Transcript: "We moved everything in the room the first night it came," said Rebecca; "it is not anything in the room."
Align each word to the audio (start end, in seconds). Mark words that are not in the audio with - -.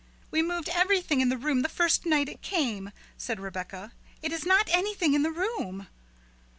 "We 0.31 0.41
moved 0.41 0.67
everything 0.69 1.21
in 1.21 1.29
the 1.29 1.37
room 1.37 1.61
the 1.61 1.69
first 1.69 2.07
night 2.07 2.27
it 2.27 2.41
came," 2.41 2.89
said 3.19 3.39
Rebecca; 3.39 3.91
"it 4.23 4.31
is 4.31 4.47
not 4.47 4.67
anything 4.73 5.13
in 5.13 5.21
the 5.21 5.29
room." 5.29 5.85